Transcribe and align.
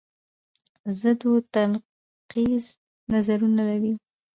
ضد 1.01 1.21
و 1.31 1.33
نقیص 1.71 2.67
نظرونه 3.13 3.61
لري 3.69 3.93